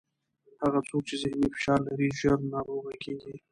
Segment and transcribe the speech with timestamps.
[0.63, 3.35] هغه څوک چې ذهني فشار لري، ژر ناروغه کېږي.